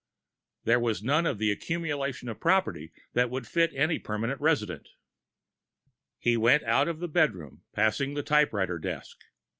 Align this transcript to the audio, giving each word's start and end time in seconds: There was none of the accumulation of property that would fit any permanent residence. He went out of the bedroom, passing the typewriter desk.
There 0.63 0.79
was 0.79 1.03
none 1.03 1.27
of 1.27 1.37
the 1.37 1.51
accumulation 1.51 2.27
of 2.27 2.39
property 2.39 2.91
that 3.13 3.29
would 3.29 3.45
fit 3.45 3.71
any 3.75 3.99
permanent 3.99 4.41
residence. 4.41 4.95
He 6.17 6.35
went 6.35 6.63
out 6.63 6.87
of 6.87 6.97
the 6.99 7.07
bedroom, 7.07 7.61
passing 7.71 8.15
the 8.15 8.23
typewriter 8.23 8.79
desk. 8.79 9.19